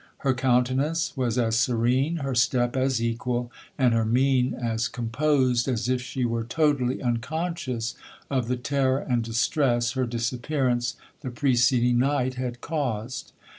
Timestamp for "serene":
1.59-2.15